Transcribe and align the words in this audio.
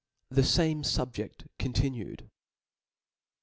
IThefame 0.33 0.79
SuhjeSi 0.81 1.45
continued. 1.59 2.27